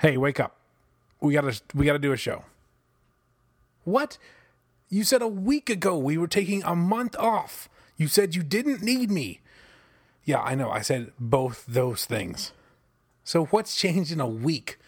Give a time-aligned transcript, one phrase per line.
[0.00, 0.56] Hey, wake up.
[1.20, 2.44] We gotta we gotta do a show.
[3.84, 4.16] What?
[4.88, 7.68] You said a week ago we were taking a month off.
[7.98, 9.40] You said you didn't need me.
[10.24, 10.70] Yeah, I know.
[10.70, 12.52] I said both those things.
[13.24, 14.78] So what's changed in a week?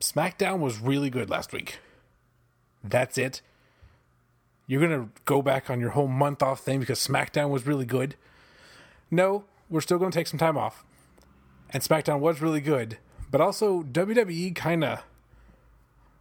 [0.00, 1.78] SmackDown was really good last week.
[2.82, 3.42] That's it.
[4.66, 7.84] You're going to go back on your whole month off thing because SmackDown was really
[7.84, 8.16] good.
[9.10, 10.84] No, we're still going to take some time off.
[11.70, 12.98] And SmackDown was really good.
[13.32, 15.02] But also, WWE kind of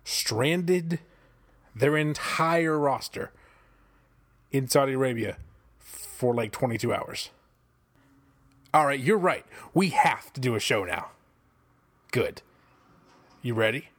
[0.06, 1.00] stranded
[1.76, 3.32] their entire roster
[4.50, 5.36] in Saudi Arabia
[5.78, 7.30] for like 22 hours.
[8.74, 9.46] All right, you're right.
[9.74, 11.10] We have to do a show now.
[12.12, 12.42] Good.
[13.42, 13.90] You ready?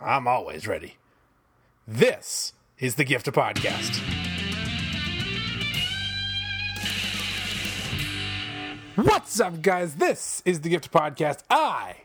[0.00, 0.98] I'm always ready.
[1.86, 4.00] This is the Gift of Podcast.
[8.94, 9.96] What's up, guys?
[9.96, 11.40] This is the Gift of Podcast.
[11.50, 12.02] I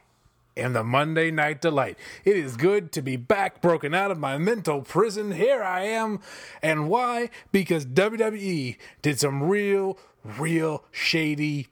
[0.57, 1.97] am the Monday Night Delight.
[2.25, 5.31] It is good to be back, broken out of my mental prison.
[5.31, 6.19] Here I am.
[6.61, 7.29] And why?
[7.51, 11.67] Because WWE did some real, real shady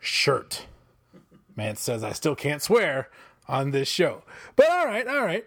[0.00, 0.66] shirt.
[1.54, 3.08] Man says I still can't swear
[3.48, 4.22] on this show.
[4.56, 5.46] But all right, all right.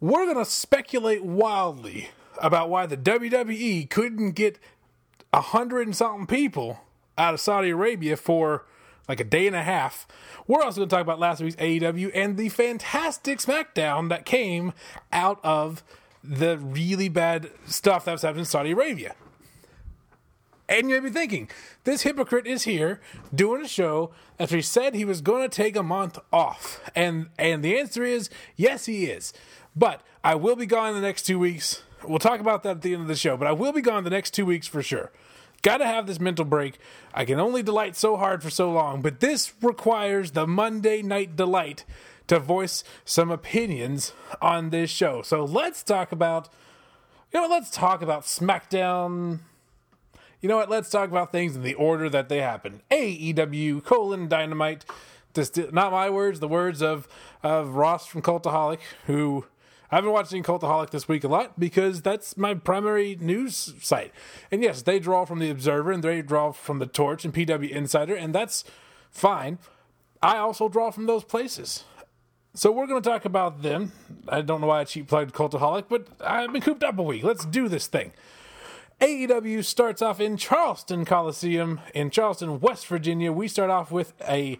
[0.00, 2.08] We're going to speculate wildly
[2.40, 4.58] about why the WWE couldn't get
[5.32, 6.80] a hundred and something people
[7.18, 8.64] out of Saudi Arabia for
[9.10, 10.06] like a day and a half.
[10.46, 14.72] We're also going to talk about last week's AEW and the fantastic SmackDown that came
[15.12, 15.82] out of
[16.22, 19.16] the really bad stuff that was happening in Saudi Arabia.
[20.68, 21.50] And you may be thinking,
[21.82, 23.00] this hypocrite is here
[23.34, 26.80] doing a show after he said he was going to take a month off.
[26.94, 29.32] And and the answer is yes, he is.
[29.74, 31.82] But I will be gone the next two weeks.
[32.04, 34.04] We'll talk about that at the end of the show, but I will be gone
[34.04, 35.10] the next two weeks for sure.
[35.62, 36.78] Got to have this mental break.
[37.12, 41.36] I can only delight so hard for so long, but this requires the Monday night
[41.36, 41.84] delight
[42.28, 45.20] to voice some opinions on this show.
[45.22, 46.48] So let's talk about,
[47.32, 49.40] you know, what, let's talk about SmackDown.
[50.40, 50.70] You know what?
[50.70, 52.80] Let's talk about things in the order that they happen.
[52.90, 54.84] AEW colon Dynamite.
[55.72, 57.06] Not my words, the words of
[57.42, 59.44] of Ross from Cultaholic, who
[59.92, 64.12] I've been watching Cultaholic this week a lot because that's my primary news site.
[64.50, 67.68] And yes, they draw from the Observer and they draw from the Torch and PW
[67.68, 68.62] Insider, and that's
[69.10, 69.58] fine.
[70.22, 71.84] I also draw from those places.
[72.54, 73.92] So we're going to talk about them.
[74.28, 77.22] I don't know why I cheap plugged Cultaholic, but I've been cooped up a week.
[77.24, 78.12] Let's do this thing.
[79.00, 83.32] AEW starts off in Charleston Coliseum in Charleston, West Virginia.
[83.32, 84.58] We start off with a,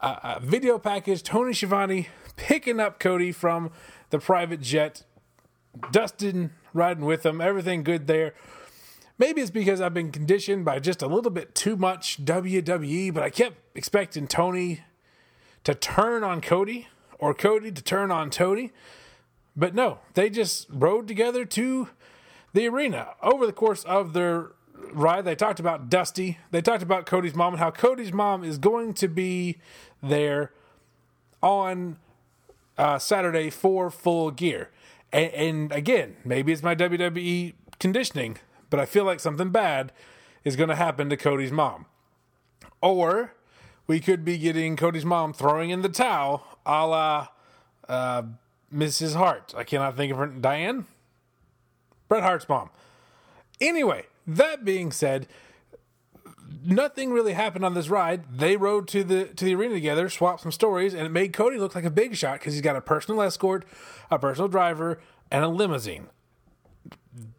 [0.00, 1.22] a, a video package.
[1.22, 3.70] Tony Schiavone picking up Cody from
[4.10, 5.04] the private jet.
[5.90, 7.40] Dustin riding with him.
[7.40, 8.34] Everything good there.
[9.18, 13.22] Maybe it's because I've been conditioned by just a little bit too much WWE, but
[13.22, 14.82] I kept expecting Tony
[15.64, 16.86] to turn on Cody
[17.18, 18.70] or Cody to turn on Tony.
[19.56, 21.88] But no, they just rode together to
[22.52, 23.08] the arena.
[23.20, 24.52] Over the course of their
[24.92, 26.38] ride, they talked about Dusty.
[26.52, 29.58] They talked about Cody's mom and how Cody's mom is going to be
[30.00, 30.52] there
[31.42, 31.96] on
[32.78, 34.70] uh, Saturday for full gear.
[35.12, 38.38] And, and again, maybe it's my WWE conditioning,
[38.70, 39.92] but I feel like something bad
[40.44, 41.86] is going to happen to Cody's mom.
[42.80, 43.34] Or
[43.86, 47.28] we could be getting Cody's mom throwing in the towel a la
[47.88, 48.22] uh,
[48.74, 49.14] Mrs.
[49.14, 49.54] Hart.
[49.56, 50.26] I cannot think of her.
[50.26, 50.86] Diane?
[52.08, 52.70] Bret Hart's mom.
[53.60, 55.26] Anyway, that being said,
[56.64, 58.38] nothing really happened on this ride.
[58.38, 61.58] They rode to the to the arena together, swapped some stories, and it made Cody
[61.58, 63.64] look like a big shot because he's got a personal escort,
[64.10, 66.08] a personal driver, and a limousine.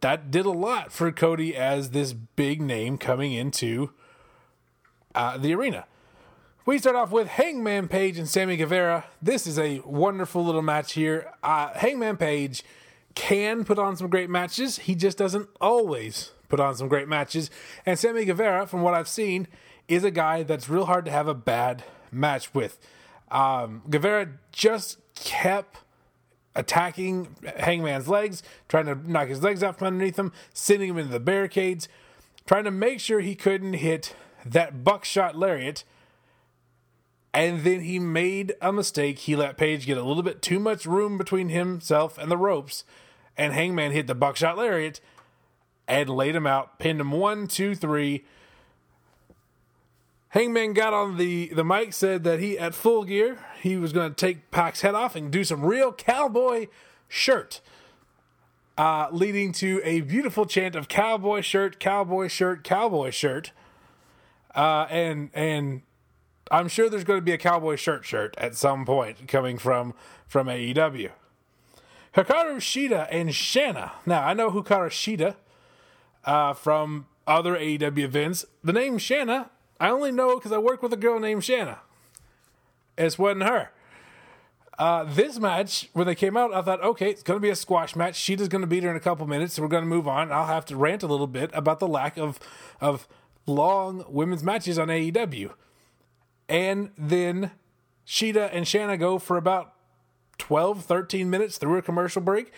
[0.01, 3.91] That did a lot for Cody as this big name coming into
[5.15, 5.85] uh, the arena.
[6.65, 9.05] We start off with Hangman Page and Sammy Guevara.
[9.21, 11.31] This is a wonderful little match here.
[11.41, 12.63] Uh, Hangman Page
[13.15, 14.77] can put on some great matches.
[14.79, 17.49] He just doesn't always put on some great matches.
[17.85, 19.47] And Sammy Guevara, from what I've seen,
[19.87, 22.77] is a guy that's real hard to have a bad match with.
[23.31, 25.79] Um, Guevara just kept
[26.55, 31.11] attacking Hangman's legs, trying to knock his legs out from underneath him, sending him into
[31.11, 31.87] the barricades,
[32.45, 35.83] trying to make sure he couldn't hit that buckshot lariat.
[37.31, 39.19] And then he made a mistake.
[39.19, 42.83] He let Page get a little bit too much room between himself and the ropes,
[43.37, 44.99] and Hangman hit the buckshot lariat
[45.89, 48.23] and laid him out, pinned him one, two, three.
[50.29, 54.13] Hangman got on the, the mic, said that he, at full gear, he was going
[54.13, 56.67] to take Pac's head off and do some real cowboy
[57.07, 57.61] shirt,
[58.77, 63.51] uh, leading to a beautiful chant of cowboy shirt, cowboy shirt, cowboy shirt.
[64.53, 65.81] Uh, and and
[66.51, 69.95] I'm sure there's going to be a cowboy shirt shirt at some point coming from
[70.27, 71.09] from AEW.
[72.15, 73.93] Hikaru Shida and Shanna.
[74.05, 75.35] Now I know Hikaru Shida
[76.25, 78.45] uh, from other AEW events.
[78.63, 79.49] The name Shanna,
[79.79, 81.79] I only know because I work with a girl named Shanna.
[82.97, 83.71] It wasn't her.
[84.77, 87.55] Uh, this match, when they came out, I thought, okay, it's going to be a
[87.55, 88.15] squash match.
[88.15, 90.31] Shida's going to beat her in a couple minutes, so we're going to move on.
[90.31, 92.39] I'll have to rant a little bit about the lack of
[92.79, 93.07] of
[93.45, 95.51] long women's matches on AEW.
[96.47, 97.51] And then
[98.07, 99.73] Shida and Shanna go for about
[100.37, 102.51] 12, 13 minutes through a commercial break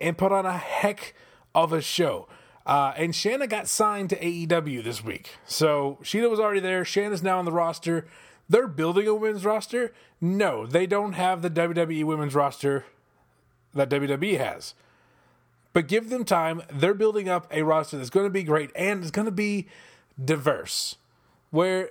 [0.00, 1.14] and put on a heck
[1.54, 2.28] of a show.
[2.68, 5.30] Uh, and Shanna got signed to AEW this week.
[5.46, 6.84] So Shida was already there.
[6.84, 8.06] Shanna's now on the roster.
[8.46, 9.94] They're building a women's roster.
[10.20, 12.84] No, they don't have the WWE women's roster
[13.74, 14.74] that WWE has.
[15.72, 16.62] But give them time.
[16.70, 19.66] They're building up a roster that's going to be great and it's going to be
[20.22, 20.96] diverse.
[21.50, 21.90] Where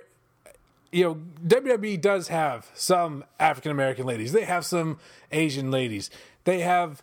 [0.92, 1.14] you know,
[1.44, 4.32] WWE does have some African American ladies.
[4.32, 4.98] They have some
[5.32, 6.08] Asian ladies.
[6.44, 7.02] They have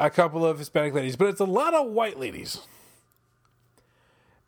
[0.00, 2.66] a couple of Hispanic ladies, but it's a lot of white ladies.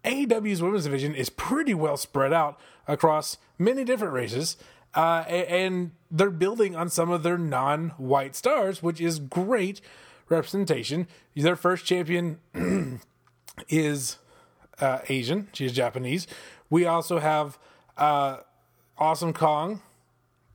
[0.04, 2.58] AEW's women's division is pretty well spread out
[2.88, 4.56] across many different races,
[4.94, 9.80] uh, and they're building on some of their non-white stars, which is great
[10.28, 11.06] representation.
[11.36, 12.40] Their first champion
[13.68, 14.18] is
[14.80, 16.26] uh, Asian; she's Japanese.
[16.70, 17.58] We also have
[17.96, 18.38] uh,
[18.98, 19.82] Awesome Kong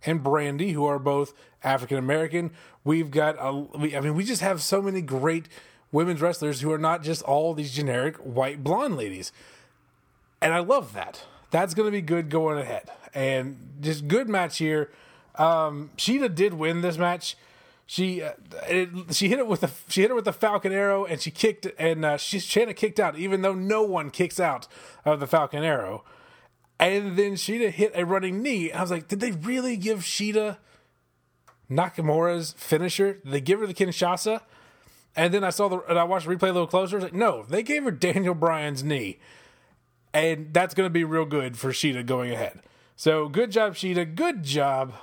[0.06, 1.34] and Brandi, who are both
[1.64, 2.52] African American.
[2.84, 5.48] We've got a, we, I mean, we just have so many great
[5.96, 9.32] women's wrestlers who are not just all these generic white blonde ladies.
[10.42, 11.24] And I love that.
[11.52, 12.92] That's going to be good going ahead.
[13.14, 14.92] And just good match here.
[15.36, 17.38] Um, Shida did win this match.
[17.88, 18.34] She uh,
[18.68, 21.30] it, she hit it with the she hit it with the Falcon Arrow and she
[21.30, 24.68] kicked and uh, she Shanna kicked out even though no one kicks out
[25.06, 26.04] of the Falcon Arrow.
[26.80, 28.72] And then Shida hit a running knee.
[28.72, 30.58] I was like, did they really give Shida
[31.70, 33.14] Nakamura's finisher?
[33.14, 34.42] Did they give her the Kinshasa?
[35.16, 37.00] And then I saw the and I watched the replay a little closer.
[37.00, 39.20] Like, no, they gave her Daniel Bryan's knee.
[40.14, 42.62] And that's going to be real good for Shida going ahead.
[42.96, 44.16] So good job, Shida.
[44.16, 44.94] Good job,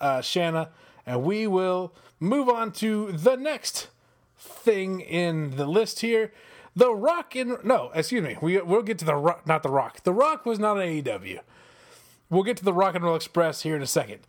[0.00, 0.70] uh, Shanna.
[1.06, 3.88] And we will move on to the next
[4.36, 6.32] thing in the list here.
[6.74, 8.36] The Rock and no, excuse me.
[8.40, 10.02] We we'll get to the Rock, not the Rock.
[10.04, 11.40] The Rock was not an AEW.
[12.30, 14.20] We'll get to the Rock and Roll Express here in a second.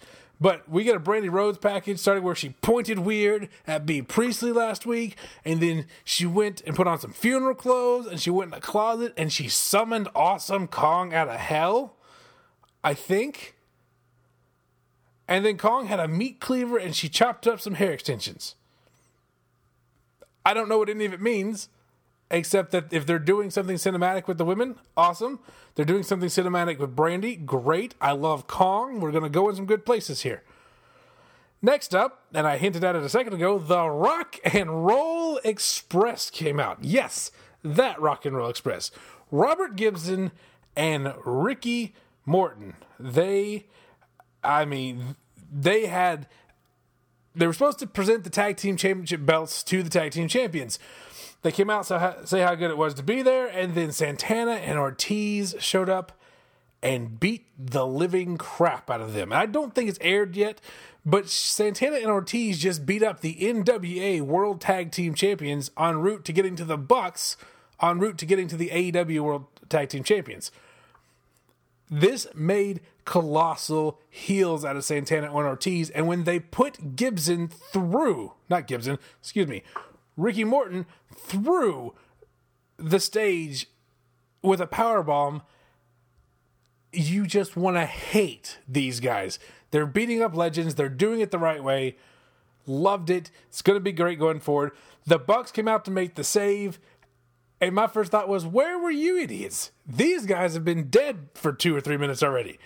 [0.41, 4.53] But we get a Brandi Rhodes package starting where she pointed weird at Bea Priestley
[4.53, 8.53] last week, and then she went and put on some funeral clothes, and she went
[8.53, 11.97] in a closet and she summoned Awesome Kong out of hell.
[12.83, 13.55] I think.
[15.27, 18.55] And then Kong had a meat cleaver and she chopped up some hair extensions.
[20.45, 21.69] I don't know what any of it means,
[22.31, 25.39] except that if they're doing something cinematic with the women, awesome.
[25.75, 27.95] They're doing something cinematic with Brandi, great.
[28.01, 28.99] I love Kong.
[28.99, 30.43] We're going to go in some good places here.
[31.61, 36.29] Next up, and I hinted at it a second ago, the Rock and Roll Express
[36.29, 36.77] came out.
[36.81, 37.31] Yes,
[37.63, 38.91] that Rock and Roll Express.
[39.31, 40.31] Robert Gibson
[40.75, 41.93] and Ricky
[42.25, 42.75] Morton.
[42.97, 43.65] They,
[44.43, 45.15] I mean,
[45.51, 46.27] they had,
[47.35, 50.79] they were supposed to present the tag team championship belts to the tag team champions.
[51.41, 54.53] They came out to say how good it was to be there, and then Santana
[54.53, 56.11] and Ortiz showed up
[56.81, 59.31] and beat the living crap out of them.
[59.31, 60.59] I don't think it's aired yet,
[61.05, 66.25] but Santana and Ortiz just beat up the NWA World Tag Team Champions en route
[66.25, 67.37] to getting to the Bucks,
[67.81, 70.51] en route to getting to the AEW World Tag Team Champions.
[71.89, 78.33] This made colossal heels out of Santana and Ortiz, and when they put Gibson through,
[78.47, 79.63] not Gibson, excuse me,
[80.19, 80.85] Ricky Morton
[81.15, 81.93] through
[82.77, 83.67] the stage
[84.41, 85.41] with a power bomb,
[86.91, 89.39] you just want to hate these guys.
[89.71, 90.75] They're beating up legends.
[90.75, 91.97] They're doing it the right way.
[92.65, 93.31] Loved it.
[93.47, 94.71] It's going to be great going forward.
[95.05, 96.79] The Bucks came out to make the save,
[97.61, 99.71] and my first thought was, "Where were you idiots?
[99.87, 102.59] These guys have been dead for two or three minutes already."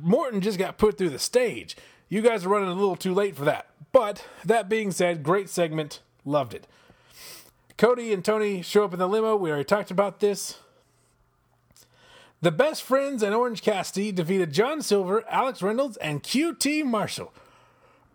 [0.00, 1.76] Morton just got put through the stage.
[2.08, 3.70] You guys are running a little too late for that.
[3.90, 6.00] But that being said, great segment.
[6.24, 6.66] Loved it.
[7.76, 9.36] Cody and Tony show up in the limo.
[9.36, 10.58] We already talked about this.
[12.40, 17.32] The best friends and Orange Cassidy defeated John Silver, Alex Reynolds, and QT Marshall.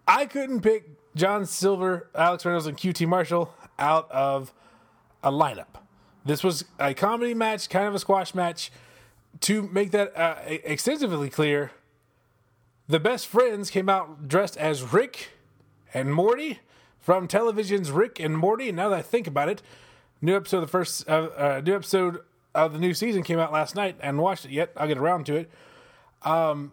[0.06, 4.54] I couldn't pick John Silver, Alex Reynolds, and QT Marshall out of
[5.24, 5.82] a lineup.
[6.26, 8.72] This was a comedy match, kind of a squash match.
[9.42, 11.72] To make that uh, extensively clear,
[12.88, 15.30] the best friends came out dressed as Rick
[15.94, 16.60] and Morty
[17.00, 18.70] from television's Rick and Morty.
[18.70, 19.62] And now that I think about it,
[20.22, 22.22] new episode of the first uh, uh, new episode
[22.56, 24.72] of the new season came out last night and watched it yet.
[24.76, 25.50] I'll get around to it.
[26.24, 26.72] Um,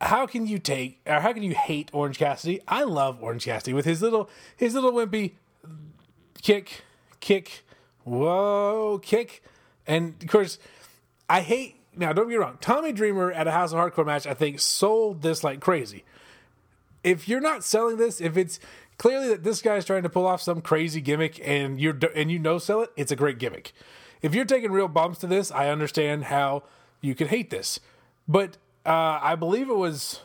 [0.00, 2.60] how can you take or how can you hate Orange Cassidy?
[2.66, 5.32] I love Orange Cassidy with his little his little wimpy
[6.42, 6.82] kick,
[7.20, 7.64] kick,
[8.04, 9.42] whoa, kick,
[9.86, 10.58] and of course
[11.28, 11.76] I hate.
[11.98, 12.58] Now, don't get me wrong.
[12.60, 16.04] Tommy Dreamer at a House of Hardcore match, I think, sold this like crazy.
[17.02, 18.60] If you're not selling this, if it's
[18.98, 22.38] clearly that this guy's trying to pull off some crazy gimmick and you're and you
[22.38, 23.72] know sell it, it's a great gimmick.
[24.22, 26.62] If you're taking real bumps to this, I understand how
[27.00, 27.80] you could hate this.
[28.26, 30.20] But uh, I believe it was,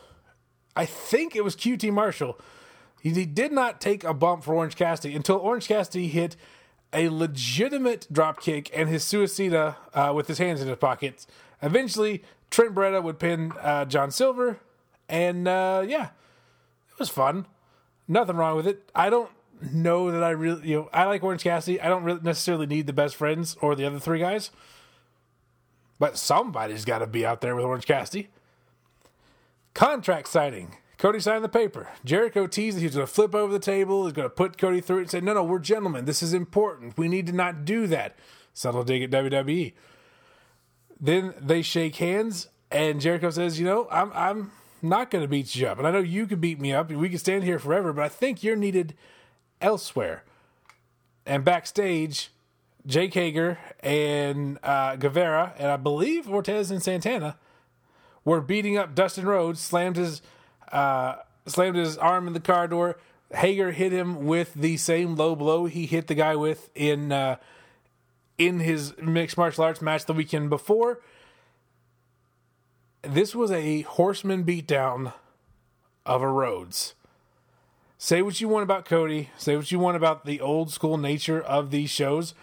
[0.74, 2.38] I think it was QT Marshall.
[3.00, 6.36] He, he did not take a bump for Orange Cassidy until Orange Cassidy hit
[6.92, 11.26] a legitimate drop kick and his suicida uh, with his hands in his pockets.
[11.62, 14.58] Eventually, Trent Beretta would pin uh, John Silver,
[15.08, 16.10] and uh, yeah,
[16.90, 17.46] it was fun.
[18.08, 18.90] Nothing wrong with it.
[18.94, 19.30] I don't
[19.72, 21.80] know that I really, you know, I like Orange Cassidy.
[21.80, 24.50] I don't really necessarily need the best friends or the other three guys,
[25.98, 28.28] but somebody's got to be out there with Orange Cassidy.
[29.74, 30.76] Contract signing.
[30.98, 31.88] Cody signed the paper.
[32.04, 34.04] Jericho teased that he was going to flip over the table.
[34.04, 36.04] He's going to put Cody through it and say, No, no, we're gentlemen.
[36.04, 36.96] This is important.
[36.96, 38.16] We need to not do that.
[38.54, 39.72] Subtle dig at WWE.
[41.00, 45.54] Then they shake hands, and Jericho says, You know, I'm, I'm not going to beat
[45.54, 45.78] you up.
[45.78, 48.04] And I know you could beat me up, and we could stand here forever, but
[48.04, 48.94] I think you're needed
[49.60, 50.24] elsewhere.
[51.24, 52.30] And backstage,
[52.86, 57.36] Jake Hager and uh, Guevara, and I believe Ortiz and Santana
[58.24, 60.22] were beating up Dustin Rhodes, slammed his
[60.72, 62.98] uh, slammed his arm in the car door.
[63.34, 67.36] Hager hit him with the same low blow he hit the guy with in uh,
[68.36, 71.00] in his mixed martial arts match the weekend before.
[73.02, 75.12] This was a horseman beatdown
[76.06, 76.94] of a Rhodes.
[77.98, 79.30] Say what you want about Cody.
[79.36, 82.34] Say what you want about the old school nature of these shows.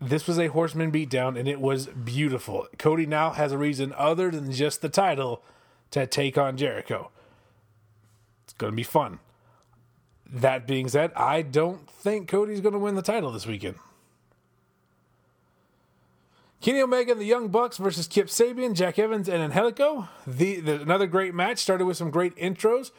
[0.00, 2.68] This was a horseman beatdown, and it was beautiful.
[2.78, 5.42] Cody now has a reason other than just the title
[5.90, 7.10] to take on Jericho.
[8.44, 9.18] It's going to be fun.
[10.26, 13.76] That being said, I don't think Cody's going to win the title this weekend.
[16.64, 20.08] Kenny Omega and the Young Bucks versus Kip Sabian, Jack Evans, and Angelico.
[20.26, 22.90] The, the another great match started with some great intros.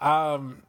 [0.00, 0.64] Um,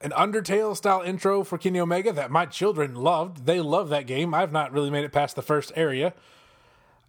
[0.00, 3.44] an Undertale style intro for Kenny Omega that my children loved.
[3.44, 4.32] They love that game.
[4.32, 6.14] I've not really made it past the first area.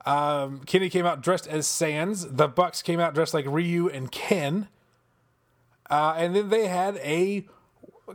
[0.05, 2.27] Um, Kenny came out dressed as Sans.
[2.29, 4.67] The Bucks came out dressed like Ryu and Ken.
[5.89, 7.47] Uh, and then they had a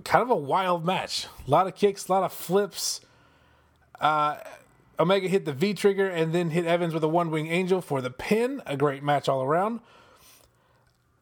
[0.04, 1.26] kind of a wild match.
[1.46, 3.00] A lot of kicks, a lot of flips.
[3.98, 4.36] Uh,
[5.02, 8.00] Omega hit the V trigger and then hit Evans with a one wing angel for
[8.00, 8.62] the pin.
[8.66, 9.80] A great match all around.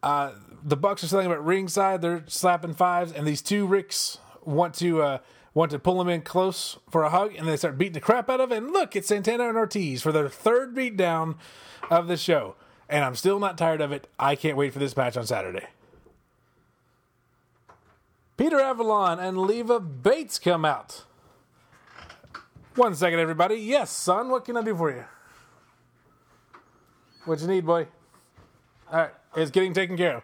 [0.03, 0.33] Uh,
[0.63, 2.03] the Bucks are sitting at ringside.
[2.03, 5.19] They're slapping fives, and these two Ricks want to uh,
[5.55, 8.29] want to pull him in close for a hug, and they start beating the crap
[8.29, 8.65] out of him.
[8.65, 11.37] And look, it's Santana and Ortiz for their third beatdown
[11.91, 12.57] of the show,
[12.87, 14.09] and I'm still not tired of it.
[14.19, 15.69] I can't wait for this match on Saturday.
[18.37, 21.05] Peter Avalon and Leva Bates come out.
[22.81, 23.57] One second, everybody.
[23.57, 24.31] Yes, son.
[24.31, 25.05] What can I do for you?
[27.27, 27.89] What you need, boy?
[28.91, 30.23] All right, it's getting taken care of.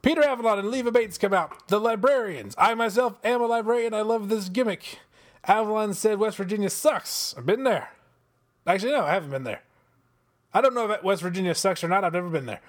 [0.00, 1.66] Peter Avalon and Leva Bates come out.
[1.66, 2.54] The librarians.
[2.56, 3.92] I myself am a librarian.
[3.94, 5.00] I love this gimmick.
[5.42, 7.34] Avalon said West Virginia sucks.
[7.36, 7.94] I've been there.
[8.64, 9.62] Actually, no, I haven't been there.
[10.54, 12.04] I don't know if West Virginia sucks or not.
[12.04, 12.60] I've never been there.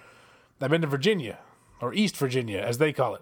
[0.59, 1.37] I've been to Virginia,
[1.81, 3.21] or East Virginia, as they call it.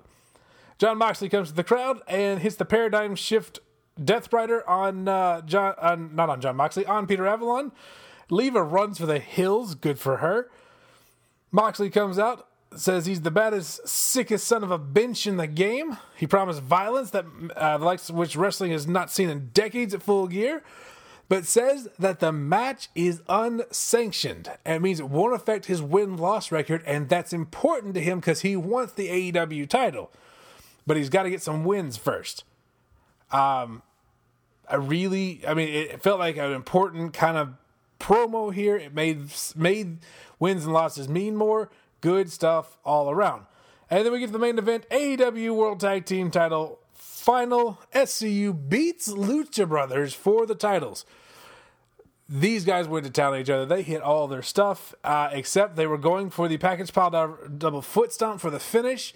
[0.77, 3.59] Jon Moxley comes to the crowd and hits the paradigm shift
[4.03, 7.71] Death Rider on uh, John, uh, not on Jon Moxley, on Peter Avalon.
[8.29, 9.75] Leva runs for the hills.
[9.75, 10.49] Good for her.
[11.51, 15.97] Moxley comes out, says he's the baddest, sickest son of a bench in the game.
[16.15, 17.25] He promised violence that
[17.55, 20.61] uh, the likes of which wrestling has not seen in decades at full gear,
[21.27, 26.51] but says that the match is unsanctioned and means it won't affect his win loss
[26.51, 30.11] record, and that's important to him because he wants the AEW title.
[30.85, 32.43] But he's got to get some wins first.
[33.31, 33.83] Um,
[34.69, 37.53] I really, I mean, it felt like an important kind of
[37.99, 38.77] promo here.
[38.77, 39.99] It made made
[40.39, 41.69] wins and losses mean more.
[42.01, 43.45] Good stuff all around.
[43.89, 47.79] And then we get to the main event AEW World Tag Team title final.
[47.93, 51.05] SCU beats Lucha Brothers for the titles.
[52.27, 53.65] These guys went to town on each other.
[53.65, 57.81] They hit all their stuff, uh, except they were going for the package pile double
[57.81, 59.15] foot stomp for the finish.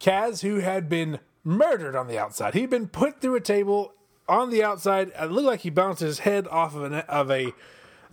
[0.00, 3.92] Kaz, who had been murdered on the outside, he'd been put through a table
[4.28, 5.12] on the outside.
[5.18, 7.52] It looked like he bounced his head off of, an, of a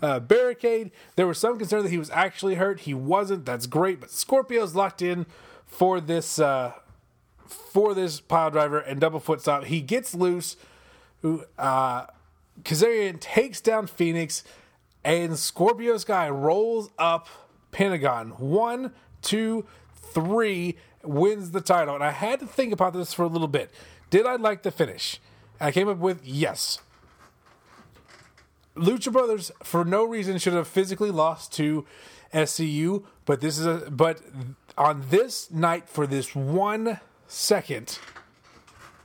[0.01, 0.91] uh, barricade.
[1.15, 2.81] There was some concern that he was actually hurt.
[2.81, 3.45] He wasn't.
[3.45, 3.99] That's great.
[3.99, 5.25] But Scorpio's locked in
[5.65, 6.73] for this uh,
[7.45, 9.65] for this pile driver and double foot stop.
[9.65, 10.57] He gets loose.
[11.57, 12.05] Uh,
[12.63, 14.43] Kazarian takes down Fenix,
[15.03, 17.27] and Scorpio Sky rolls up
[17.71, 18.31] Pentagon.
[18.31, 18.91] One,
[19.21, 19.65] two,
[19.95, 21.95] three wins the title.
[21.95, 23.71] And I had to think about this for a little bit.
[24.09, 25.19] Did I like the finish?
[25.61, 26.79] I came up with yes.
[28.75, 31.85] Lucha Brothers, for no reason, should have physically lost to
[32.33, 34.21] SCU, but this is a but
[34.77, 37.99] on this night for this one second,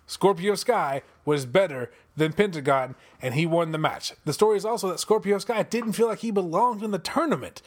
[0.06, 4.14] Scorpio Sky was better than Pentagon, and he won the match.
[4.24, 7.60] The story is also that Scorpio Sky didn't feel like he belonged in the tournament.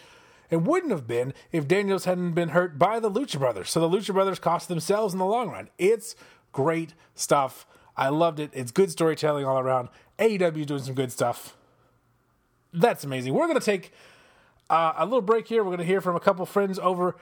[0.50, 3.70] It wouldn't have been if Daniels hadn't been hurt by the Lucha Brothers.
[3.70, 5.70] So the Lucha Brothers cost themselves in the long run.
[5.78, 6.16] It's
[6.52, 7.68] great stuff.
[8.00, 8.50] I loved it.
[8.54, 9.90] It's good storytelling all around.
[10.20, 11.58] AEW doing some good stuff.
[12.72, 13.34] That's amazing.
[13.34, 13.92] We're going to take
[14.70, 15.66] uh, a little break here.
[15.66, 17.18] We're going to hear from a couple friends over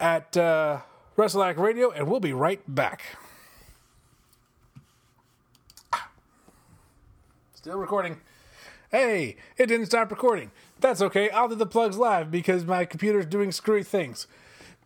[0.00, 0.80] at uh,
[1.18, 3.02] Radio, and we'll be right back.
[7.54, 8.16] Still recording.
[8.90, 10.52] Hey, it didn't stop recording.
[10.80, 11.28] That's okay.
[11.28, 14.26] I'll do the plugs live because my computer's doing screwy things.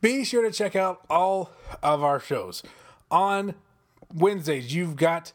[0.01, 2.65] Be sure to check out all of our shows.
[3.09, 3.55] On
[4.15, 5.33] Wednesdays, you've got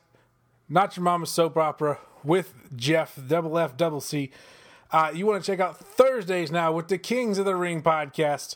[0.67, 4.31] Not Your Mama's Soap Opera with Jeff, double F, double C.
[4.91, 8.55] Uh, you want to check out Thursdays now with the Kings of the Ring podcast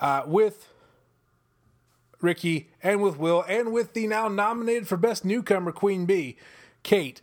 [0.00, 0.68] uh, with
[2.20, 6.36] Ricky and with Will and with the now nominated for Best Newcomer Queen Bee,
[6.82, 7.20] Kate.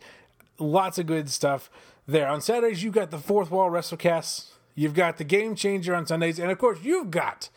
[0.58, 1.70] Lots of good stuff
[2.06, 2.28] there.
[2.28, 4.50] On Saturdays, you've got the Fourth Wall WrestleCast.
[4.74, 6.38] You've got the Game Changer on Sundays.
[6.38, 7.48] And of course, you've got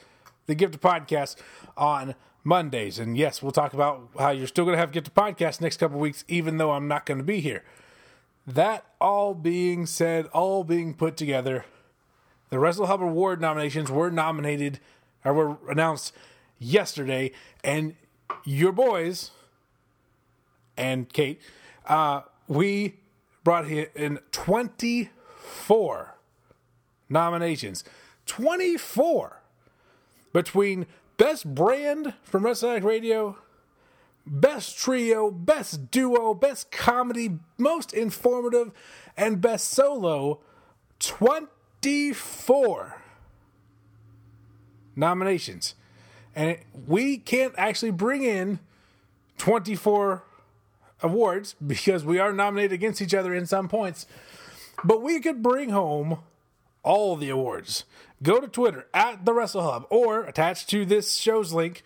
[0.45, 1.35] the Gift of Podcast
[1.77, 3.00] on Mondays.
[3.00, 5.77] And yes, we'll talk about how you're still going to have Get of Podcast next
[5.77, 7.63] couple weeks, even though I'm not going to be here.
[8.45, 11.65] That all being said, all being put together,
[12.50, 14.79] the Wrestle Hub Award nominations were nominated
[15.23, 16.13] or were announced
[16.59, 17.31] yesterday,
[17.63, 17.95] and
[18.43, 19.31] your boys
[20.75, 21.41] and Kate,
[21.85, 22.95] uh, we
[23.43, 26.15] brought in 24
[27.09, 27.83] nominations.
[28.25, 29.41] 24
[30.31, 30.85] between
[31.17, 33.38] Best Brand from WrestleAct Radio,
[34.25, 38.71] Best Trio, Best Duo, Best Comedy, Most Informative,
[39.15, 40.39] and Best Solo.
[40.99, 43.02] 24
[44.95, 45.76] nominations.
[46.36, 48.60] And we can't actually bring in
[49.38, 50.23] 24
[51.02, 54.06] awards because we are nominated against each other in some points.
[54.84, 56.19] But we could bring home
[56.84, 57.84] all the awards.
[58.23, 61.83] Go to Twitter at the Wrestle Hub or attached to this show's link.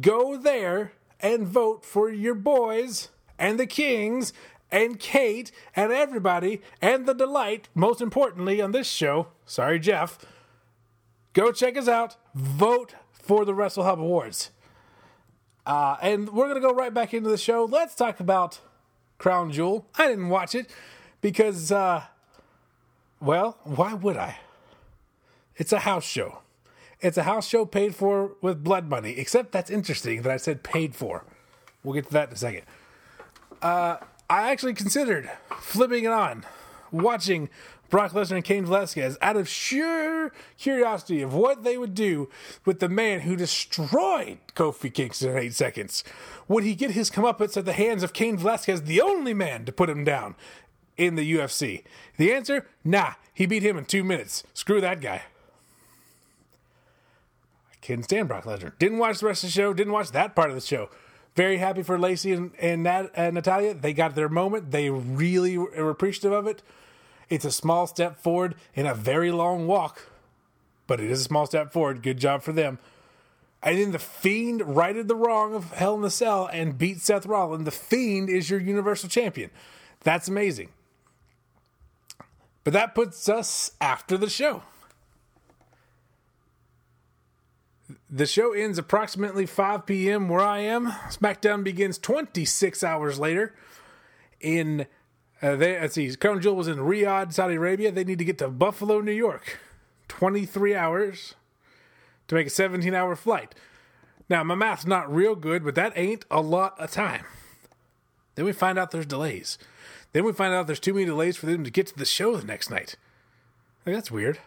[0.00, 3.08] Go there and vote for your boys
[3.38, 4.34] and the Kings
[4.70, 9.28] and Kate and everybody and the delight, most importantly on this show.
[9.46, 10.18] Sorry, Jeff.
[11.32, 12.16] Go check us out.
[12.34, 14.50] Vote for the Wrestle Hub Awards.
[15.64, 17.64] Uh, and we're going to go right back into the show.
[17.64, 18.60] Let's talk about
[19.16, 19.86] Crown Jewel.
[19.96, 20.70] I didn't watch it
[21.22, 22.04] because, uh,
[23.20, 24.38] well, why would I?
[25.56, 26.38] It's a house show.
[27.00, 30.62] It's a house show paid for with blood money, except that's interesting that I said
[30.62, 31.24] paid for.
[31.82, 32.62] We'll get to that in a second.
[33.60, 33.96] Uh,
[34.30, 36.44] I actually considered flipping it on,
[36.90, 37.50] watching
[37.90, 42.30] Brock Lesnar and Cain Velasquez out of sheer curiosity of what they would do
[42.64, 46.02] with the man who destroyed Kofi Kingston in eight seconds.
[46.48, 49.72] Would he get his comeuppance at the hands of Cain Velasquez, the only man to
[49.72, 50.36] put him down
[50.96, 51.84] in the UFC?
[52.16, 52.66] The answer?
[52.82, 54.44] Nah, he beat him in two minutes.
[54.54, 55.24] Screw that guy.
[57.82, 58.72] Couldn't stand Brock Lesnar.
[58.78, 60.88] Didn't watch the rest of the show, didn't watch that part of the show.
[61.34, 63.74] Very happy for Lacey and, and Nat, uh, Natalya.
[63.74, 64.70] They got their moment.
[64.70, 66.62] They really were appreciative of it.
[67.28, 70.08] It's a small step forward in a very long walk,
[70.86, 72.02] but it is a small step forward.
[72.02, 72.78] Good job for them.
[73.62, 77.24] And then the Fiend righted the wrong of Hell in the Cell and beat Seth
[77.26, 77.64] Rollins.
[77.64, 79.50] The Fiend is your Universal Champion.
[80.00, 80.70] That's amazing.
[82.64, 84.62] But that puts us after the show.
[88.14, 90.28] The show ends approximately 5 p.m.
[90.28, 90.88] where I am.
[91.08, 93.54] SmackDown begins 26 hours later
[94.38, 94.86] in
[95.40, 97.90] uh, they, let's see, Crown Jewel was in Riyadh, Saudi Arabia.
[97.90, 99.58] They need to get to Buffalo, New York.
[100.08, 101.34] 23 hours
[102.28, 103.54] to make a 17 hour flight.
[104.28, 107.24] Now, my math's not real good, but that ain't a lot of time.
[108.34, 109.58] Then we find out there's delays.
[110.12, 112.36] Then we find out there's too many delays for them to get to the show
[112.36, 112.96] the next night.
[113.86, 114.38] Like, that's weird.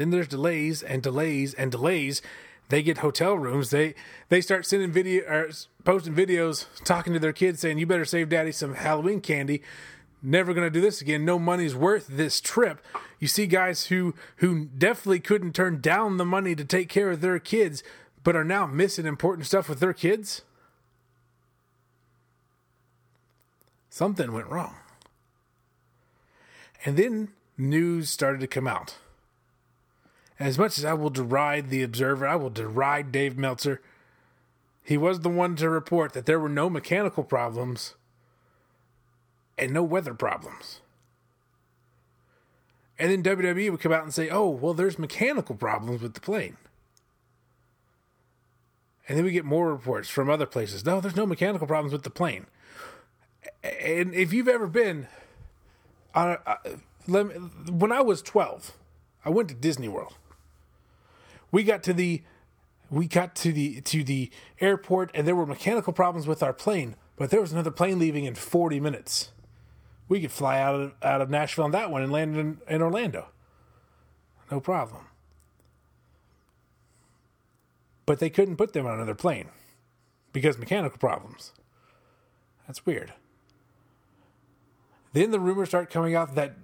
[0.00, 2.22] Then there's delays and delays and delays
[2.70, 3.68] they get hotel rooms.
[3.68, 3.94] They
[4.30, 5.50] they start sending video or
[5.84, 9.62] posting videos talking to their kids saying, "You better save daddy some Halloween candy."
[10.22, 11.26] Never to do this again.
[11.26, 12.82] No money's worth this trip.
[13.18, 17.20] You see guys who who definitely couldn't turn down the money to take care of
[17.20, 17.82] their kids,
[18.24, 20.40] but are now missing important stuff with their kids.
[23.90, 24.76] Something went wrong.
[26.86, 28.96] And then news started to come out
[30.40, 33.82] As much as I will deride the Observer, I will deride Dave Meltzer.
[34.82, 37.94] He was the one to report that there were no mechanical problems
[39.58, 40.80] and no weather problems.
[42.98, 46.20] And then WWE would come out and say, oh, well, there's mechanical problems with the
[46.20, 46.56] plane.
[49.06, 50.86] And then we get more reports from other places.
[50.86, 52.46] No, there's no mechanical problems with the plane.
[53.62, 55.06] And if you've ever been,
[56.14, 57.22] me,
[57.68, 58.72] when I was 12,
[59.24, 60.14] I went to Disney World.
[61.50, 62.22] We got to the
[62.90, 66.96] we got to the to the airport and there were mechanical problems with our plane,
[67.16, 69.30] but there was another plane leaving in 40 minutes.
[70.08, 72.82] We could fly out of out of Nashville on that one and land in, in
[72.82, 73.28] Orlando.
[74.50, 75.06] No problem
[78.10, 79.50] but they couldn't put them on another plane
[80.32, 81.52] because mechanical problems.
[82.66, 83.12] That's weird.
[85.12, 86.56] Then the rumors start coming out that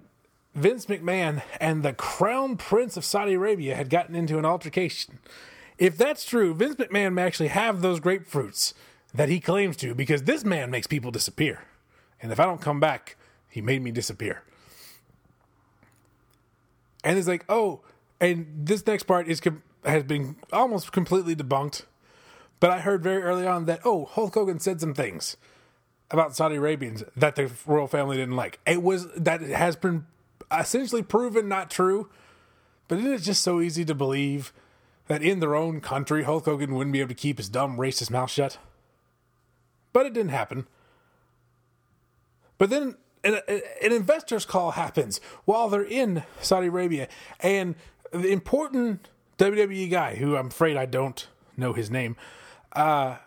[0.57, 5.19] Vince McMahon and the Crown Prince of Saudi Arabia had gotten into an altercation.
[5.77, 8.73] If that's true, Vince McMahon may actually have those grapefruits
[9.13, 11.61] that he claims to because this man makes people disappear.
[12.19, 13.17] And if I don't come back,
[13.47, 14.41] he made me disappear.
[17.03, 17.81] And it's like, oh,
[18.19, 19.39] and this next part is
[19.85, 21.83] has been almost completely debunked.
[22.59, 25.37] But I heard very early on that oh, Hulk Hogan said some things
[26.09, 28.59] about Saudi Arabians that the royal family didn't like.
[28.65, 30.07] It was that it has been
[30.51, 32.09] essentially proven not true.
[32.87, 34.53] But isn't it just so easy to believe
[35.07, 38.11] that in their own country Hulk Hogan wouldn't be able to keep his dumb racist
[38.11, 38.57] mouth shut?
[39.93, 40.67] But it didn't happen.
[42.57, 47.07] But then an, an investor's call happens while they're in Saudi Arabia,
[47.39, 47.75] and
[48.11, 52.15] the important WWE guy, who I'm afraid I don't know his name,
[52.73, 53.17] uh,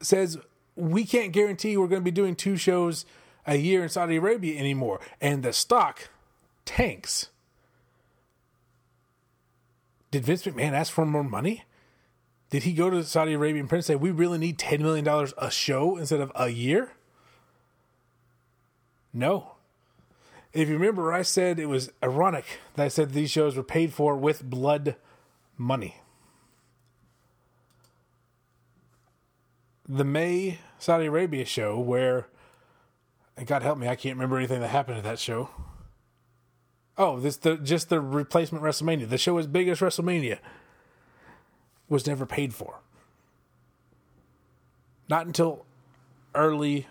[0.00, 0.38] says
[0.76, 3.04] we can't guarantee we're going to be doing two shows
[3.46, 6.10] a year in Saudi Arabia anymore, and the stock
[6.68, 7.30] tanks.
[10.10, 11.64] Did Vince McMahon ask for more money?
[12.50, 15.04] Did he go to the Saudi Arabian prince and say we really need ten million
[15.04, 16.92] dollars a show instead of a year?
[19.12, 19.56] No.
[20.52, 23.92] If you remember, I said it was ironic that I said these shows were paid
[23.92, 24.96] for with blood
[25.56, 25.96] money.
[29.86, 32.28] The May Saudi Arabia show, where,
[33.44, 35.50] God help me, I can't remember anything that happened at that show.
[36.98, 40.38] Oh, this the just the replacement WrestleMania, the show as big as WrestleMania,
[41.88, 42.80] was never paid for.
[45.08, 45.64] Not until
[46.34, 46.88] early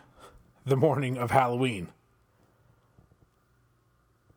[0.66, 1.90] the morning of Halloween.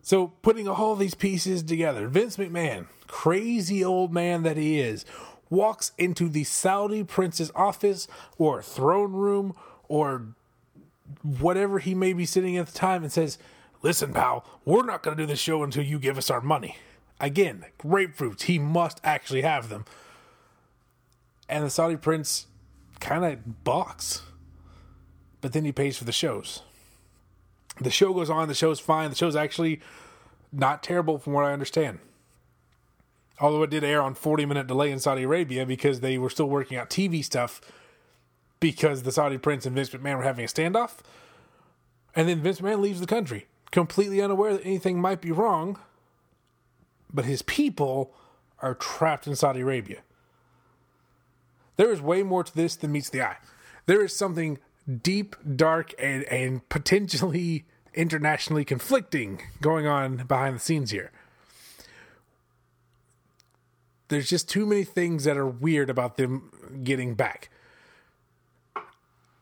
[0.02, 5.04] So, putting all these pieces together, Vince McMahon, crazy old man that he is,
[5.50, 9.54] walks into the Saudi prince's office or throne room
[9.88, 10.34] or
[11.22, 13.38] whatever he may be sitting at the time and says,
[13.82, 16.76] Listen, pal, we're not going to do this show until you give us our money.
[17.18, 18.42] Again, grapefruits.
[18.42, 19.84] He must actually have them.
[21.48, 22.46] And the Saudi prince
[23.00, 24.22] kind of balks.
[25.40, 26.62] But then he pays for the shows.
[27.80, 28.48] The show goes on.
[28.48, 29.10] The show's fine.
[29.10, 29.80] The show's actually
[30.52, 31.98] not terrible from what I understand.
[33.40, 36.48] Although it did air on 40 minute delay in Saudi Arabia because they were still
[36.48, 37.60] working out TV stuff
[38.60, 40.98] because the Saudi prince and Vince McMahon were having a standoff.
[42.14, 45.78] And then Vince McMahon leaves the country, completely unaware that anything might be wrong,
[47.12, 48.12] but his people
[48.60, 50.02] are trapped in Saudi Arabia.
[51.76, 53.38] There is way more to this than meets the eye.
[53.86, 54.58] There is something
[55.02, 61.10] deep, dark, and, and potentially internationally conflicting going on behind the scenes here.
[64.08, 67.48] There's just too many things that are weird about them getting back.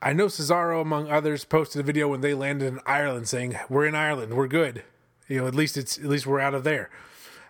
[0.01, 3.87] I know Cesaro, among others, posted a video when they landed in Ireland saying, "We're
[3.87, 4.85] in Ireland, we're good."
[5.27, 6.89] You know, at least it's at least we're out of there.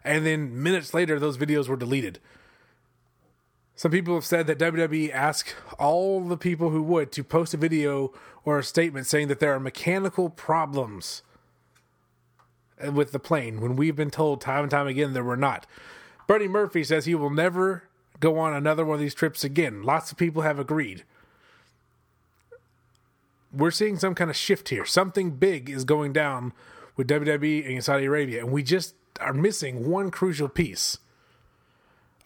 [0.02, 2.18] And then minutes later, those videos were deleted.
[3.76, 7.56] Some people have said that WWE asked all the people who would to post a
[7.56, 8.12] video
[8.44, 11.22] or a statement saying that there are mechanical problems
[12.92, 15.66] with the plane when we've been told time and time again there were not.
[16.26, 17.84] Buddy Murphy says he will never
[18.18, 19.82] go on another one of these trips again.
[19.82, 21.04] Lots of people have agreed.
[23.52, 24.84] We're seeing some kind of shift here.
[24.84, 26.52] Something big is going down
[26.96, 30.98] with WWE and Saudi Arabia, and we just are missing one crucial piece.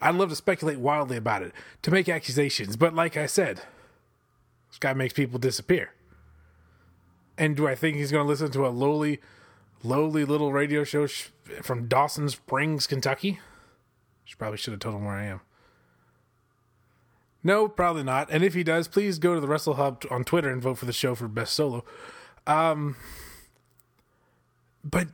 [0.01, 3.61] I'd love to speculate wildly about it, to make accusations, but like I said,
[4.69, 5.93] this guy makes people disappear.
[7.37, 9.21] And do I think he's going to listen to a lowly,
[9.81, 11.29] lowly little radio show sh-
[11.61, 13.39] from Dawson Springs, Kentucky?
[14.25, 15.41] She probably should have told him where I am.
[17.43, 18.29] No, probably not.
[18.31, 20.85] And if he does, please go to the Wrestle Hub on Twitter and vote for
[20.85, 21.83] the show for best solo.
[22.47, 22.95] Um,
[24.83, 25.09] but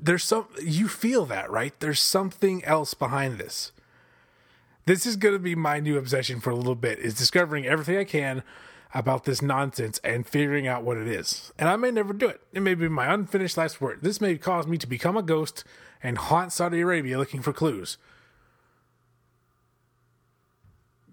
[0.00, 1.78] there's some you feel that right?
[1.80, 3.72] There's something else behind this.
[4.86, 7.96] This is going to be my new obsession for a little bit is discovering everything
[7.96, 8.42] i can
[8.92, 11.52] about this nonsense and figuring out what it is.
[11.58, 12.40] And i may never do it.
[12.52, 14.00] It may be my unfinished last word.
[14.02, 15.64] This may cause me to become a ghost
[16.02, 17.96] and haunt saudi arabia looking for clues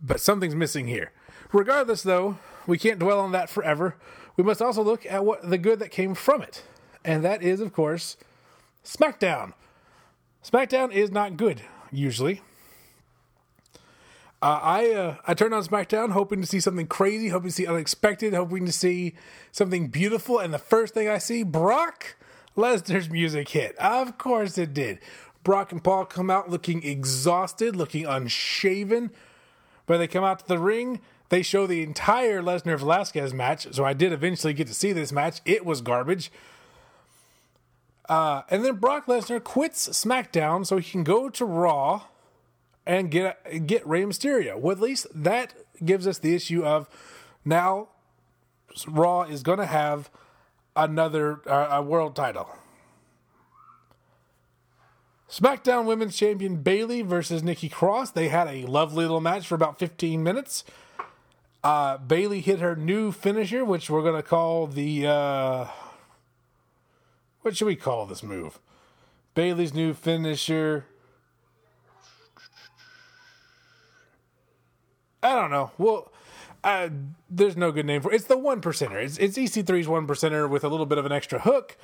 [0.01, 1.11] but something's missing here
[1.51, 2.37] regardless though
[2.67, 3.95] we can't dwell on that forever
[4.37, 6.63] we must also look at what the good that came from it
[7.03, 8.17] and that is of course
[8.83, 9.53] SmackDown.
[10.43, 11.61] SmackDown is not good
[11.91, 12.41] usually.
[14.43, 17.67] Uh, I uh, I turned on SmackDown hoping to see something crazy, hoping to see
[17.67, 19.13] unexpected, hoping to see
[19.51, 22.15] something beautiful, and the first thing I see, Brock
[22.57, 23.75] Lesnar's music hit.
[23.77, 24.97] Of course it did.
[25.43, 29.11] Brock and Paul come out looking exhausted, looking unshaven.
[29.85, 33.67] But they come out to the ring, they show the entire Lesnar Velasquez match.
[33.71, 35.39] So I did eventually get to see this match.
[35.45, 36.31] It was garbage.
[38.09, 42.03] Uh, and then Brock Lesnar quits SmackDown so he can go to Raw
[42.85, 44.57] and get get Rey Mysterio.
[44.57, 46.89] Well, at least that gives us the issue of
[47.45, 47.87] now
[48.87, 50.09] Raw is going to have
[50.75, 52.49] another uh, a world title.
[55.31, 58.11] SmackDown Women's Champion Bayley versus Nikki Cross.
[58.11, 60.65] They had a lovely little match for about 15 minutes.
[61.63, 65.67] Uh, Bayley hit her new finisher, which we're going to call the uh,
[67.43, 68.59] what should we call this move?
[69.33, 70.85] Bayley's new finisher.
[75.23, 75.71] I don't know.
[75.77, 76.11] Well,
[76.63, 76.89] uh,
[77.29, 78.15] there's no good name for it.
[78.15, 79.01] It's the one percenter.
[79.01, 81.77] It's, it's EC3's one percenter with a little bit of an extra hook.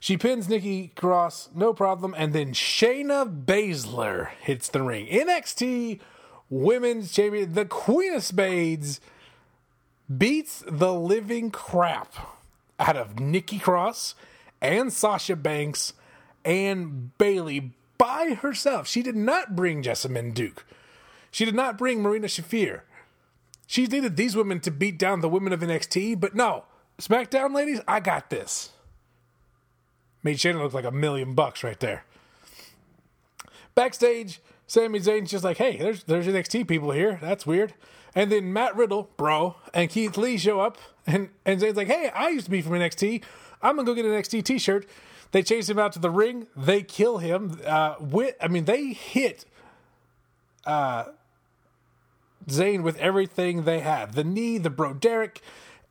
[0.00, 2.14] She pins Nikki Cross, no problem.
[2.16, 5.06] And then Shayna Baszler hits the ring.
[5.06, 6.00] NXT
[6.48, 9.00] Women's Champion, the Queen of Spades,
[10.18, 12.14] beats the living crap
[12.78, 14.14] out of Nikki Cross
[14.60, 15.92] and Sasha Banks
[16.46, 18.88] and Bayley by herself.
[18.88, 20.64] She did not bring Jessamyn Duke.
[21.30, 22.80] She did not bring Marina Shafir.
[23.66, 26.64] She needed these women to beat down the women of NXT, but no.
[26.98, 28.70] SmackDown ladies, I got this.
[30.22, 32.04] Made Shayna look like a million bucks right there.
[33.74, 37.18] Backstage, Sami Zayn's just like, hey, there's there's NXT people here.
[37.20, 37.74] That's weird.
[38.14, 42.10] And then Matt Riddle, bro, and Keith Lee show up, and, and Zayn's like, hey,
[42.14, 43.22] I used to be from NXT.
[43.62, 44.86] I'm gonna go get an NXT T-shirt.
[45.32, 46.48] They chase him out to the ring.
[46.56, 47.60] They kill him.
[47.64, 49.44] Uh, with I mean, they hit
[50.64, 51.04] uh,
[52.48, 55.40] Zayn with everything they have: the knee, the bro Derek,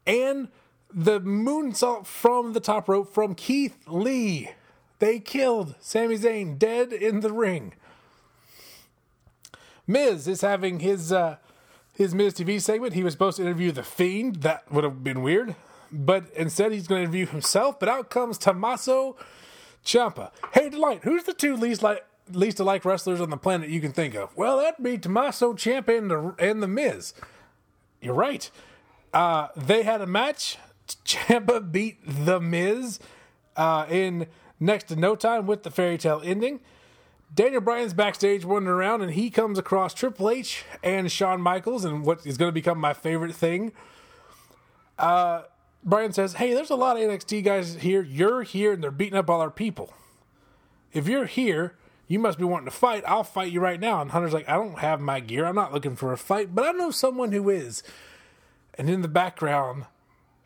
[0.06, 0.50] and
[0.94, 4.52] the moonsault from the top rope from Keith Lee.
[5.00, 7.74] They killed Sami Zayn dead in the ring.
[9.88, 11.38] Miz is having his uh,
[11.94, 12.94] his Miz TV segment.
[12.94, 14.38] He was supposed to interview the Fiend.
[14.38, 15.56] That would have been weird
[15.92, 17.80] but instead he's going to interview himself.
[17.80, 19.16] But out comes Tommaso
[19.86, 20.32] Ciampa.
[20.54, 23.92] Hey, Delight, who's the two least like least alike wrestlers on the planet you can
[23.92, 24.36] think of?
[24.38, 27.14] Well, that'd be Tommaso Ciampa and the, and the Miz.
[28.02, 28.50] You're right.
[29.14, 30.58] Uh, they had a match.
[31.06, 33.00] Ciampa beat the Miz
[33.56, 34.28] uh, in
[34.60, 36.60] next to no time with the fairy tale ending.
[37.34, 42.04] Daniel Bryan's backstage wandering around, and he comes across Triple H and Shawn Michaels, and
[42.04, 43.72] what is going to become my favorite thing.
[44.98, 45.44] Uh,
[45.84, 48.02] Bryan says, Hey, there's a lot of NXT guys here.
[48.02, 49.94] You're here, and they're beating up all our people.
[50.92, 51.76] If you're here,
[52.08, 53.04] you must be wanting to fight.
[53.08, 54.02] I'll fight you right now.
[54.02, 55.46] And Hunter's like, I don't have my gear.
[55.46, 57.84] I'm not looking for a fight, but I know someone who is.
[58.74, 59.86] And in the background,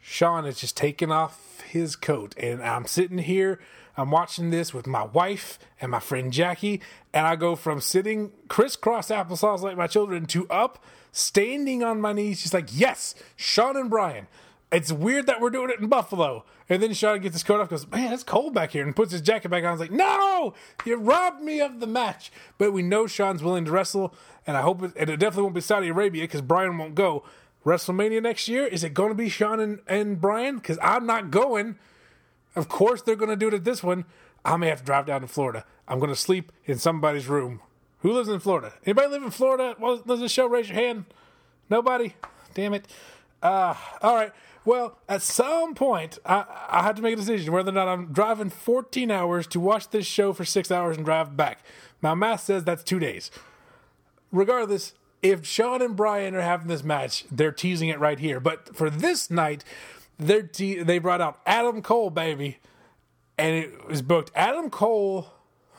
[0.06, 2.36] Shawn is just taking off his coat.
[2.38, 3.62] And I'm sitting here,
[3.96, 6.82] I'm watching this with my wife and my friend Jackie.
[7.14, 12.12] And I go from sitting crisscross applesauce like my children to up, standing on my
[12.12, 14.28] knees, She's like, Yes, Shawn and Bryan."
[14.74, 16.46] it's weird that we're doing it in Buffalo.
[16.68, 19.12] And then Shawn gets his coat off, goes, Man, it's cold back here, and puts
[19.12, 19.70] his jacket back on.
[19.70, 20.54] I was like, No,
[20.86, 22.32] you robbed me of the match.
[22.58, 24.14] But we know Shawn's willing to wrestle,
[24.48, 27.24] and I hope it, and it definitely won't be Saudi Arabia because Bryan won't go.
[27.66, 30.58] WrestleMania next year, is it going to be Shawn and, and Bryan?
[30.58, 31.78] Because I'm not going.
[32.56, 34.06] Of course, they're going to do it at this one.
[34.46, 35.66] I may have to drive down to Florida.
[35.88, 37.62] I'm going to sleep in somebody's room.
[38.00, 38.74] Who lives in Florida?
[38.86, 39.76] Anybody live in Florida?
[39.80, 40.48] Well, does this show?
[40.48, 41.06] Raise your hand.
[41.70, 42.16] Nobody?
[42.54, 42.86] Damn it.
[43.42, 44.32] Uh, all right.
[44.66, 48.14] Well, at some point, I, I have to make a decision whether or not I'm
[48.14, 51.66] driving 14 hours to watch this show for six hours and drive back.
[52.02, 53.32] My math says that's two days.
[54.32, 58.42] Regardless, if Shawn and Bryan are having this match, they're teasing it right here.
[58.42, 59.64] But for this night,
[60.20, 62.60] they're te- they brought out Adam Cole, baby,
[63.38, 65.28] and it was booked Adam Cole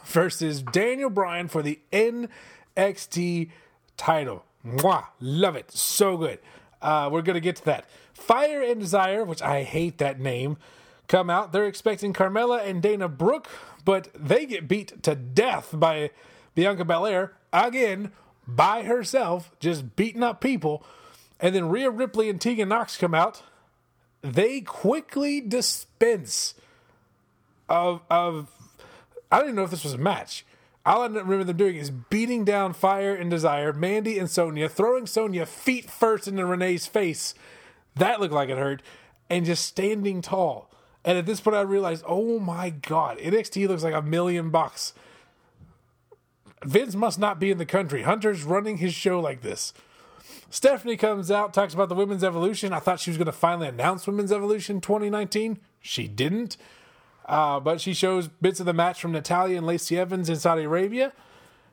[0.07, 3.51] versus Daniel Bryan for the NXT
[3.99, 4.45] title.
[4.67, 6.39] Mwah, love it, so good.
[6.81, 7.89] Uh, we're gonna get to that.
[8.15, 10.57] Fire and Desire, which I hate that name,
[11.07, 11.53] come out.
[11.53, 13.49] They're expecting Carmella and Dana Brooke,
[13.85, 16.11] but they get beat to death by
[16.55, 18.11] Bianca Belair again
[18.47, 20.85] by herself, just beating up people.
[21.41, 23.43] And then Rhea Ripley and Tegan Nox come out.
[24.23, 26.55] They quickly dispense
[27.69, 28.51] of of
[29.31, 30.47] I don't even know if this was a match.
[30.87, 35.07] All I remember them doing is beating down Fire and Desire, Mandy and Sonya, throwing
[35.07, 37.35] Sonya feet first into Renee's face.
[37.97, 38.83] That looked like it hurt,
[39.31, 40.71] and just standing tall.
[41.05, 44.93] And at this point, I realized, oh my god, NXT looks like a million bucks.
[46.65, 48.03] Vince must not be in the country.
[48.03, 49.73] Hunter's running his show like this.
[50.51, 52.73] Stephanie comes out, talks about the women's evolution.
[52.73, 55.59] I thought she was going to finally announce women's evolution 2019.
[55.81, 56.57] She didn't.
[57.27, 60.65] Uh, but she shows bits of the match from Natalya and Lacey Evans in Saudi
[60.65, 61.13] Arabia.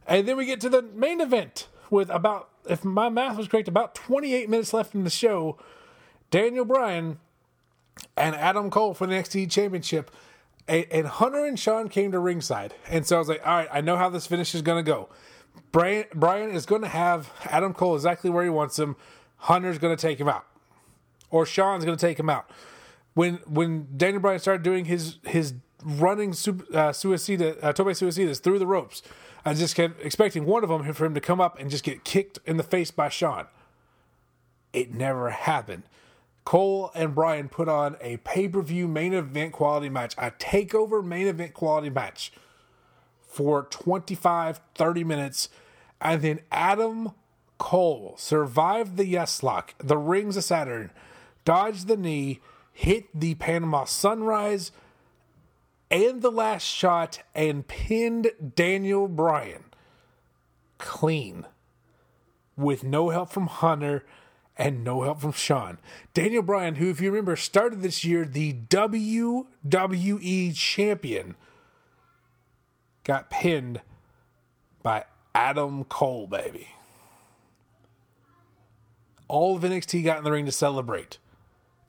[0.07, 3.67] And then we get to the main event with about, if my math was correct,
[3.67, 5.57] about 28 minutes left in the show.
[6.31, 7.19] Daniel Bryan
[8.17, 10.09] and Adam Cole for the NXT Championship.
[10.67, 12.73] And Hunter and Shawn came to ringside.
[12.89, 14.89] And so I was like, all right, I know how this finish is going to
[14.89, 15.09] go.
[15.71, 18.95] Brian, Bryan is going to have Adam Cole exactly where he wants him.
[19.37, 20.45] Hunter's going to take him out.
[21.29, 22.49] Or Shawn's going to take him out
[23.13, 28.59] when when Daniel Bryan started doing his his running uh, suicida, uh, Tope Suicidas through
[28.59, 29.01] the ropes,
[29.45, 32.03] I just kept expecting one of them for him to come up and just get
[32.03, 33.47] kicked in the face by Shawn.
[34.73, 35.83] It never happened.
[36.43, 41.03] Cole and Bryan put on a pay per view main event quality match, a takeover
[41.03, 42.31] main event quality match
[43.21, 45.49] for 25, 30 minutes.
[45.99, 47.11] And then Adam
[47.57, 50.91] Cole survived the yes lock, the rings of Saturn,
[51.45, 52.41] dodged the knee,
[52.73, 54.71] hit the Panama Sunrise
[55.91, 59.65] and the last shot and pinned Daniel Bryan
[60.77, 61.45] clean
[62.55, 64.05] with no help from Hunter
[64.61, 65.79] and no help from Shawn.
[66.13, 71.35] Daniel Bryan, who, if you remember, started this year the WWE champion,
[73.03, 73.81] got pinned
[74.83, 76.67] by Adam Cole, baby.
[79.27, 81.17] All of NXT got in the ring to celebrate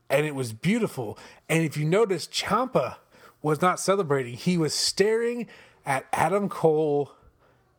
[0.08, 1.18] and it was beautiful.
[1.50, 2.96] And if you notice, Ciampa
[3.42, 5.46] was not celebrating; he was staring
[5.84, 7.12] at Adam Cole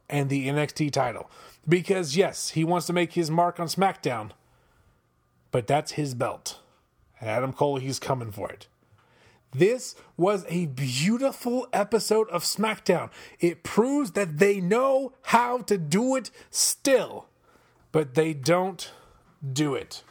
[0.08, 1.32] and the NXT title
[1.68, 4.32] because yes, he wants to make his mark on SmackDown,
[5.54, 6.60] but that's his belt,
[7.22, 8.68] and Adam Cole, he's coming for it.
[9.52, 13.12] This was a beautiful episode of SmackDown.
[13.40, 17.28] It proves that they know how to do it still,
[17.92, 18.92] but they don't
[19.54, 20.02] do it.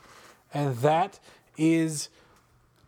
[0.55, 1.19] And that
[1.59, 2.09] is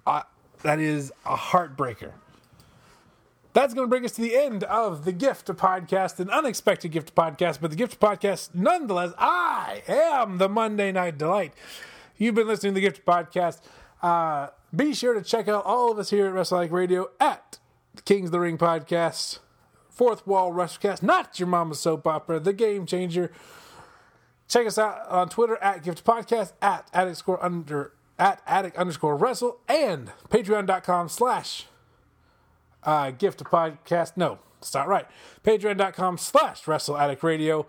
[0.06, 0.22] uh,
[0.62, 2.12] that is a heartbreaker.
[3.52, 7.16] That's going to bring us to the end of the Gift podcast, an unexpected Gift
[7.16, 9.12] podcast, but the Gift podcast nonetheless.
[9.18, 11.52] I am the Monday Night Delight.
[12.16, 13.61] You've been listening to the Gift podcast.
[14.03, 17.59] Uh, be sure to check out all of us here at Wrestle Addict Radio at
[18.05, 19.38] Kings of the Ring podcast,
[19.88, 23.33] Fourth Wall WrestleCast, not your mama's soap opera, the Game Changer.
[24.48, 29.16] Check us out on Twitter at Gift Podcast at Addict Score under at addict underscore
[29.16, 31.66] wrestle and patreon.com slash
[32.85, 34.12] uh, gift podcast.
[34.16, 35.07] No, it's not right.
[35.42, 37.66] Patreon.com slash wrestle addict radio.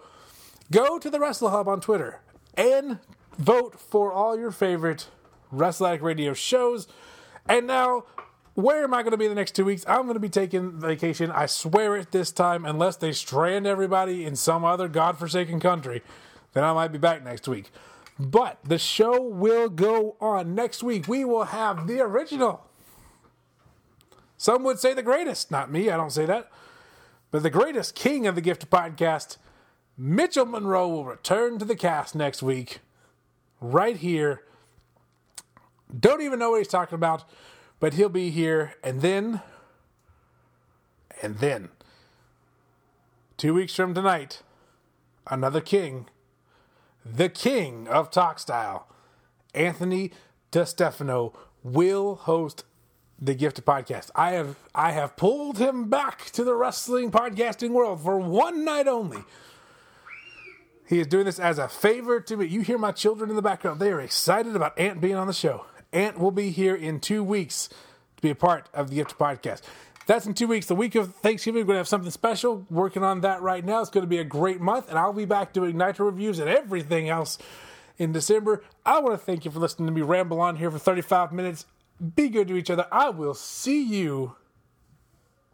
[0.72, 2.20] Go to the Wrestle Hub on Twitter
[2.56, 3.00] and
[3.38, 5.08] vote for all your favorite
[5.52, 6.88] Wrestle Addict Radio shows.
[7.48, 8.06] And now,
[8.56, 9.86] where am I going to be the next two weeks?
[9.88, 11.32] I'm going to be taking vacation.
[11.32, 16.02] I swear it this time, unless they strand everybody in some other godforsaken country,
[16.54, 17.72] then I might be back next week.
[18.18, 20.56] But the show will go on.
[20.56, 22.66] Next week, we will have the original.
[24.38, 25.52] Some would say the greatest.
[25.52, 26.50] Not me, I don't say that.
[27.32, 29.36] But the greatest king of the Gift podcast,
[29.98, 32.80] Mitchell Monroe, will return to the cast next week,
[33.72, 34.44] right here.
[35.98, 37.24] Don't even know what he's talking about,
[37.80, 38.76] but he'll be here.
[38.84, 39.42] And then,
[41.22, 41.70] and then,
[43.38, 44.42] two weeks from tonight,
[45.28, 46.08] another king
[47.06, 48.88] the king of talk style,
[49.54, 50.12] Anthony
[50.52, 52.64] DeStefano, will host
[53.22, 54.10] the Gifted Podcast.
[54.16, 58.88] I have I have pulled him back to the wrestling podcasting world for one night
[58.88, 59.24] only.
[60.88, 62.46] He is doing this as a favor to me.
[62.46, 63.80] You hear my children in the background.
[63.80, 65.66] They are excited about Ant being on the show.
[65.92, 67.70] Ant will be here in two weeks
[68.18, 69.62] to be a part of the Gift Podcast.
[70.06, 70.68] That's in two weeks.
[70.68, 72.66] The week of Thanksgiving, we're going to have something special.
[72.70, 73.82] Working on that right now.
[73.82, 76.48] It's going to be a great month, and I'll be back doing Nitro reviews and
[76.48, 77.40] everything else
[77.98, 78.64] in December.
[78.86, 81.66] I want to thank you for listening to me ramble on here for 35 minutes.
[82.16, 82.86] Be good to each other.
[82.92, 84.36] I will see you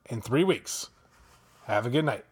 [0.09, 0.89] in three weeks.
[1.65, 2.25] Have a good night.